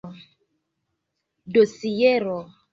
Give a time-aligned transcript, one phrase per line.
[1.53, 2.37] dosiero